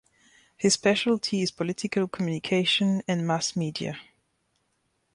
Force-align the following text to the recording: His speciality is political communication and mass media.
His 0.57 0.73
speciality 0.73 1.43
is 1.43 1.51
political 1.51 2.07
communication 2.07 3.03
and 3.07 3.27
mass 3.27 3.55
media. 3.55 3.99